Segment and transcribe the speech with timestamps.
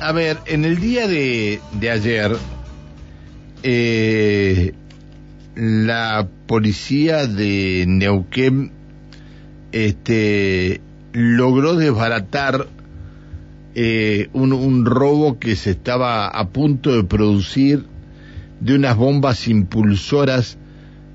[0.00, 2.36] a ver, en el día de, de ayer,
[3.62, 4.72] eh,
[5.54, 8.72] la policía de Neuquén
[9.72, 10.80] este,
[11.12, 12.68] logró desbaratar
[13.74, 17.84] eh, un, un robo que se estaba a punto de producir
[18.60, 20.58] de unas bombas impulsoras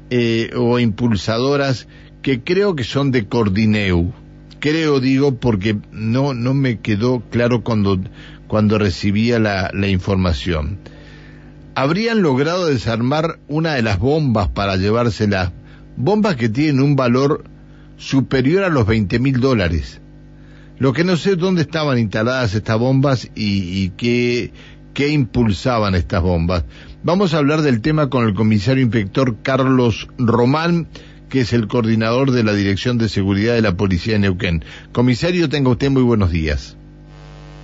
[0.09, 1.87] eh, o impulsadoras
[2.21, 4.13] que creo que son de Cordineu.
[4.59, 7.99] Creo, digo, porque no, no me quedó claro cuando,
[8.53, 10.77] cuando recibía la, información.
[11.73, 15.51] Habrían logrado desarmar una de las bombas para llevárselas,
[15.97, 17.45] bombas que tienen un valor
[17.97, 20.01] superior a los 20 mil dólares.
[20.77, 24.53] Lo que no sé dónde estaban instaladas estas bombas y, y qué,
[24.93, 26.63] qué impulsaban estas bombas.
[27.01, 30.89] Vamos a hablar del tema con el comisario inspector Carlos Román,
[31.27, 34.63] que es el coordinador de la Dirección de Seguridad de la Policía de Neuquén.
[34.91, 36.77] Comisario, tenga usted muy buenos días.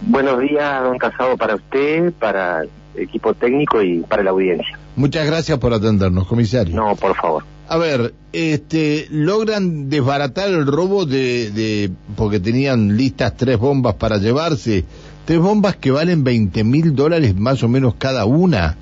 [0.02, 4.78] Buenos días, don Casado, para usted, para el equipo técnico y para la audiencia.
[4.96, 6.76] Muchas gracias por atendernos, comisario.
[6.76, 7.44] No, por favor.
[7.68, 14.18] A ver, este, logran desbaratar el robo de, de, porque tenían listas tres bombas para
[14.18, 14.86] llevarse,
[15.26, 18.76] tres bombas que valen 20 mil dólares más o menos cada una.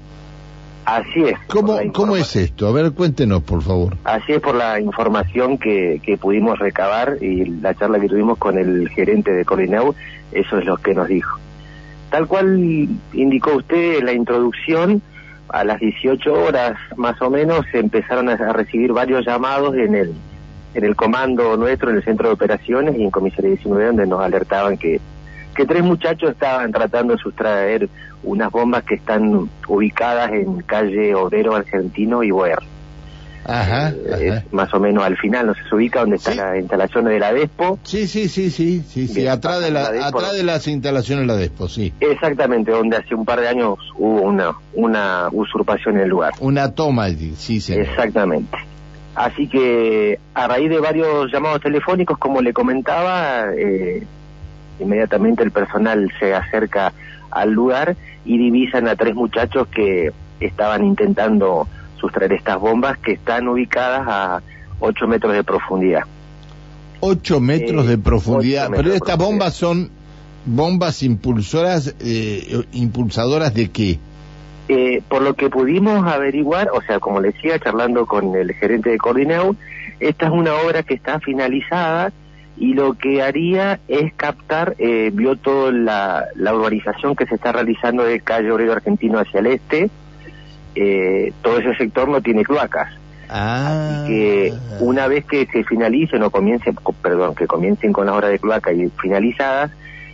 [0.87, 1.37] Así es.
[1.47, 2.65] ¿Cómo, ¿Cómo es esto?
[2.65, 3.97] A ver, cuéntenos, por favor.
[4.05, 8.57] Así es por la información que, que pudimos recabar y la charla que tuvimos con
[8.57, 9.93] el gerente de Corineu,
[10.31, 11.37] eso es lo que nos dijo.
[12.09, 15.01] Tal cual indicó usted en la introducción,
[15.49, 19.93] a las 18 horas más o menos se empezaron a, a recibir varios llamados en
[19.93, 20.13] el
[20.73, 24.21] en el comando nuestro, en el centro de operaciones y en comisaría 19 donde nos
[24.21, 25.01] alertaban que
[25.57, 27.89] que tres muchachos estaban tratando de sustraer
[28.23, 32.59] unas bombas que están ubicadas en calle Obrero Argentino y Boer.
[33.49, 34.37] Ajá, Eh, ajá.
[34.39, 36.37] es más o menos al final, no se ubica donde está Sí.
[36.37, 37.79] la instalación de la Despo.
[37.83, 40.19] Sí, sí, sí, sí, sí, sí, atrás de, la, la Despo.
[40.19, 41.93] atrás de las instalaciones de la Despo, sí.
[42.01, 46.33] Exactamente, donde hace un par de años hubo una, una usurpación en el lugar.
[46.41, 47.83] Una toma allí, sí, señor.
[47.87, 48.57] Exactamente.
[49.15, 54.03] Así que a raíz de varios llamados telefónicos, como le comentaba, eh,
[54.79, 56.93] inmediatamente el personal se acerca
[57.31, 57.95] al lugar
[58.25, 61.67] y divisan a tres muchachos que estaban intentando
[61.99, 64.41] sustraer estas bombas que están ubicadas a
[64.79, 66.01] 8 metros de profundidad.
[66.99, 69.31] Ocho metros Eh, de profundidad, pero metros estas profundidad.
[69.31, 69.89] bombas son
[70.45, 73.99] bombas impulsoras, eh, impulsadoras de qué?
[74.69, 78.89] Eh, por lo que pudimos averiguar, o sea, como le decía, charlando con el gerente
[78.89, 79.55] de Cordineu,
[79.99, 82.11] esta es una obra que está finalizada
[82.57, 87.51] y lo que haría es captar, eh, vio toda la, la urbanización que se está
[87.51, 89.89] realizando de calle Obrero Argentino hacia el este,
[90.75, 92.93] eh, todo ese sector no tiene cloacas.
[93.29, 98.05] Ah, Así que una vez que se finalicen o comiencen, co- perdón, que comiencen con
[98.05, 99.71] la obra de cloaca y finalizadas,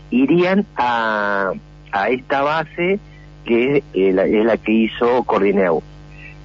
[0.10, 1.52] irían a,
[1.92, 3.00] a esta base
[3.46, 5.82] que es, eh, la, es la que hizo Cordineu.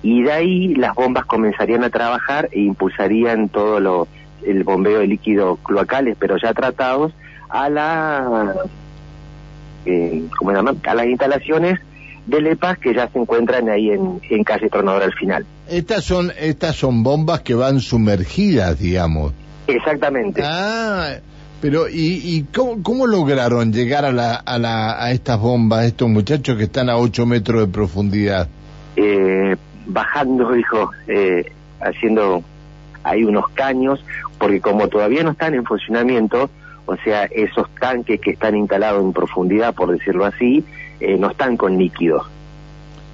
[0.03, 4.08] Y de ahí las bombas comenzarían a trabajar e impulsarían todo lo,
[4.44, 7.12] el bombeo de líquidos cloacales, pero ya tratados,
[7.49, 8.54] a la
[9.87, 10.75] eh, ¿cómo se llama?
[10.84, 11.81] a las instalaciones
[12.26, 15.47] de LEPAS que ya se encuentran ahí en, en calle Tronador al final.
[15.69, 19.32] Estas son, estas son bombas que van sumergidas, digamos.
[19.66, 20.43] Exactamente.
[20.44, 21.15] Ah,
[21.62, 26.09] pero ¿y, y cómo, cómo lograron llegar a, la, a, la, a estas bombas, estos
[26.09, 28.49] muchachos que están a 8 metros de profundidad?
[28.99, 29.56] eh,
[29.87, 31.44] bajando, dijo, eh,
[31.81, 32.43] haciendo
[33.03, 34.04] ahí unos caños,
[34.38, 36.50] porque como todavía no están en funcionamiento,
[36.86, 40.64] o sea, esos tanques que están instalados en profundidad, por decirlo así,
[41.00, 42.26] eh, no están con líquidos.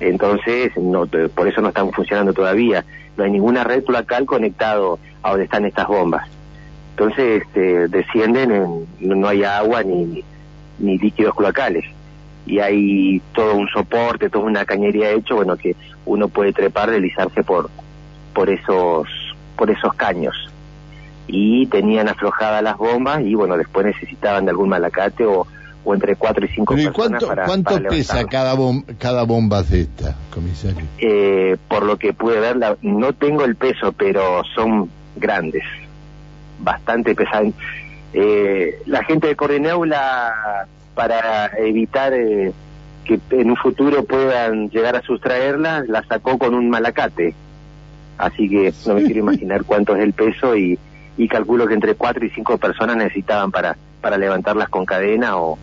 [0.00, 2.84] Entonces, no, por eso no están funcionando todavía.
[3.16, 6.28] No hay ninguna red cloacal conectado a donde están estas bombas.
[6.90, 10.22] Entonces, este, descienden, en, no no hay agua ni,
[10.78, 11.84] ni líquidos cloacales
[12.46, 17.42] y hay todo un soporte, toda una cañería hecho, bueno, que uno puede trepar, deslizarse
[17.42, 17.70] por,
[18.34, 19.08] por esos,
[19.56, 20.34] por esos caños.
[21.26, 25.46] Y tenían aflojadas las bombas y bueno, después necesitaban de algún malacate o,
[25.84, 28.84] o entre cuatro y cinco Pero ¿y personas cuánto, para, cuánto para pesa cada, bom-
[28.98, 30.84] cada bomba de esta, comisario?
[30.98, 35.62] Eh, por lo que pude ver, la- no tengo el peso, pero son grandes,
[36.60, 37.52] bastante pesadas.
[38.12, 42.52] Eh, la gente de Cordeneu, la, para evitar eh,
[43.04, 47.34] que en un futuro puedan llegar a sustraerla, la sacó con un malacate.
[48.18, 50.78] Así que no me quiero imaginar cuánto es el peso y,
[51.16, 55.58] y calculo que entre cuatro y cinco personas necesitaban para, para levantarlas con cadena o,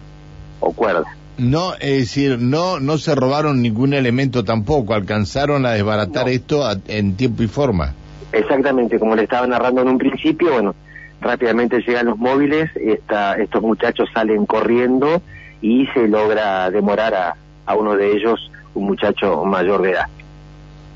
[0.60, 1.06] o cuerda.
[1.38, 6.32] No, es decir, no, no se robaron ningún elemento tampoco, alcanzaron a desbaratar No.
[6.32, 7.94] esto a- en tiempo y forma.
[8.32, 10.76] Exactamente, como le estaba narrando en un principio, bueno,
[11.20, 15.22] rápidamente llegan los móviles, esta, estos muchachos salen corriendo
[15.62, 20.06] y se logra demorar a, a uno de ellos, un muchacho mayor de edad.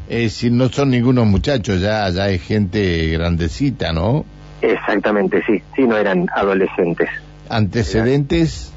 [0.07, 4.25] Es decir, no son ningunos muchachos, ya, ya hay gente grandecita, ¿no?
[4.61, 7.09] Exactamente, sí, sí, no eran adolescentes.
[7.49, 8.71] ¿Antecedentes?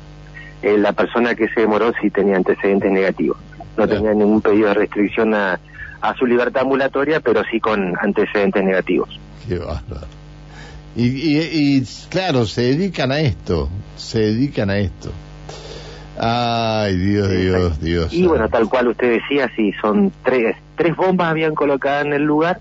[0.63, 3.39] Eh, la persona que se demoró sí tenía antecedentes negativos.
[3.77, 3.95] No Claro.
[3.95, 5.61] tenía ningún pedido de restricción a,
[6.01, 9.09] a su libertad ambulatoria, pero sí con antecedentes negativos.
[9.47, 10.07] Qué bárbaro.
[10.97, 15.13] Y, y, y, claro, se dedican a esto, se dedican a esto.
[16.19, 18.13] Ay, Dios, Dios, Dios.
[18.13, 22.23] Y bueno, tal cual usted decía, sí, son tres, tres bombas habían colocado en el
[22.23, 22.59] lugar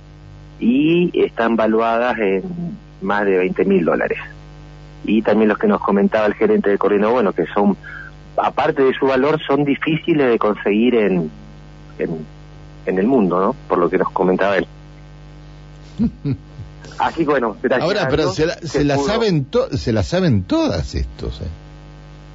[0.59, 2.43] y están valuadas en
[3.01, 4.19] más de 20 mil dólares.
[5.05, 7.77] Y también los que nos comentaba el gerente de Corrino, bueno, que son,
[8.35, 11.31] aparte de su valor, son difíciles de conseguir en,
[11.99, 12.25] en,
[12.87, 13.55] en el mundo, ¿no?
[13.69, 14.67] Por lo que nos comentaba él.
[16.99, 20.95] Así que bueno, Ahora, pero se la, se la saben to- se la saben todas
[20.95, 21.45] estos, ¿eh?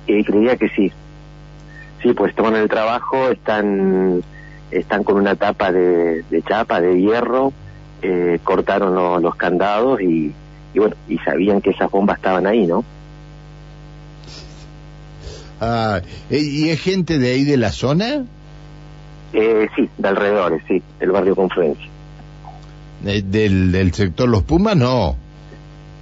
[0.06, 0.92] Eh, creía que sí.
[2.00, 4.22] Sí, pues toman el trabajo, están
[4.72, 7.52] están con una tapa de, de chapa, de hierro,
[8.02, 10.32] eh, cortaron lo- los candados y,
[10.74, 12.84] y bueno, y sabían que esas bombas estaban ahí, ¿no?
[15.60, 18.24] Ah, ¿y es gente de ahí de la zona?
[19.32, 21.86] Eh, sí, de alrededores, sí, el barrio Confluencia.
[23.06, 25.16] Eh, del, del sector Los Pumas, no.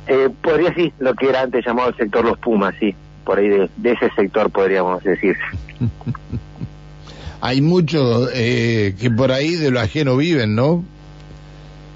[0.06, 2.94] Eh, podría sí, lo que era antes llamado el sector Los Pumas, sí,
[3.24, 5.36] por ahí de, de ese sector podríamos decir.
[7.40, 10.84] Hay muchos eh, que por ahí de lo ajeno viven, ¿no?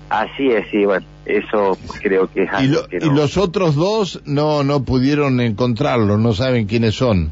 [0.08, 3.74] Así es, sí, bueno, eso creo que es Y, algo lo- que y los otros
[3.74, 7.30] dos no no pudieron encontrarlo, no saben quiénes son.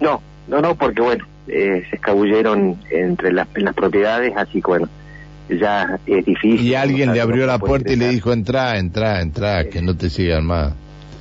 [0.00, 4.68] No, no, no, porque bueno, eh, se escabulleron entre las, en las propiedades, así que
[4.68, 4.88] bueno,
[5.48, 6.60] ya es difícil.
[6.66, 9.96] Y alguien no le abrió la puerta y le dijo, entra, entra, entra, que no
[9.96, 10.72] te sigan más.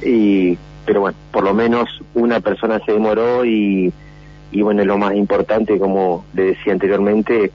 [0.06, 3.92] Y, pero bueno, por lo menos una persona se demoró y,
[4.52, 7.52] y bueno, lo más importante, como le decía anteriormente,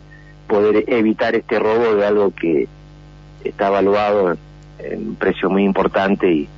[0.47, 2.69] poder evitar este robo de algo que
[3.43, 4.37] está evaluado
[4.79, 6.49] en un precio muy importante y,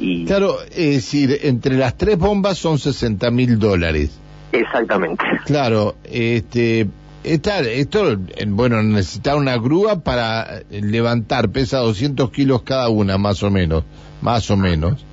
[0.00, 4.18] y Claro, es decir, entre las tres bombas son 60 mil dólares.
[4.52, 5.24] exactamente.
[5.46, 6.88] Claro, este,
[7.24, 8.18] esta, esto,
[8.48, 13.84] bueno, necesita una grúa para levantar, pesa 200 kilos cada una, más o menos,
[14.20, 15.04] más o menos.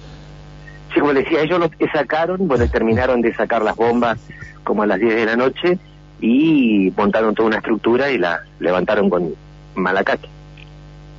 [0.94, 4.20] Sí, como decía, ellos lo sacaron, bueno, terminaron de sacar las bombas
[4.64, 5.78] como a las 10 de la noche
[6.22, 9.34] y montaron toda una estructura y la levantaron con
[9.76, 10.28] malacate.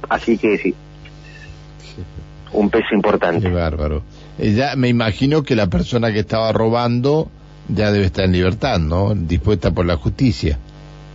[0.08, 0.74] Así que sí,
[2.52, 3.48] un peso Qué importante.
[3.48, 4.02] bárbaro.
[4.38, 7.30] Eh, ya me imagino que la persona que estaba robando
[7.68, 9.14] ya debe estar en libertad, ¿no?
[9.14, 10.58] Dispuesta por la justicia.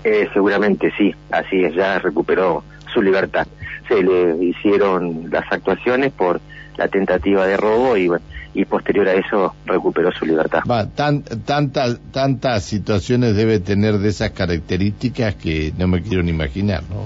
[0.03, 2.63] Eh, seguramente sí, así es, ya recuperó
[2.93, 3.47] su libertad.
[3.87, 6.39] Se le hicieron las actuaciones por
[6.77, 8.23] la tentativa de robo y, bueno,
[8.55, 10.59] y posterior a eso recuperó su libertad.
[10.69, 16.31] Va, tan, tantas, tantas situaciones debe tener de esas características que no me quiero ni
[16.31, 17.05] imaginar, ¿no?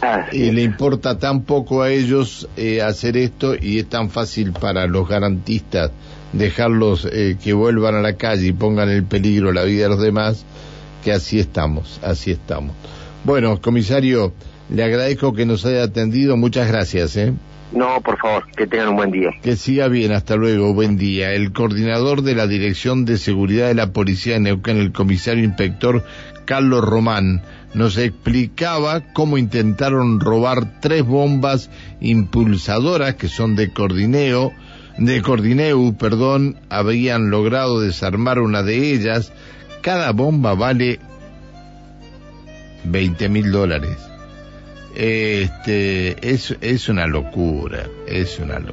[0.00, 4.52] Así Y le importa tan poco a ellos eh, hacer esto y es tan fácil
[4.52, 5.90] para los garantistas
[6.32, 10.02] dejarlos eh, que vuelvan a la calle y pongan en peligro la vida de los
[10.02, 10.44] demás,
[11.04, 12.74] que así estamos, así estamos.
[13.24, 14.32] Bueno, comisario,
[14.68, 17.32] le agradezco que nos haya atendido, muchas gracias, ¿eh?
[17.72, 19.30] No, por favor, que tengan un buen día.
[19.42, 21.32] Que siga bien, hasta luego, buen día.
[21.32, 26.04] El coordinador de la Dirección de Seguridad de la Policía de Neuquén, el comisario inspector
[26.44, 27.42] Carlos Román,
[27.74, 34.52] nos explicaba cómo intentaron robar tres bombas impulsadoras que son de Cordineo,
[34.96, 39.32] de Cordineu, perdón, habían logrado desarmar una de ellas.
[39.82, 41.00] Cada bomba vale
[42.84, 44.15] 20 mil dólares.
[44.96, 48.64] Este, es, es una locura, es una locura.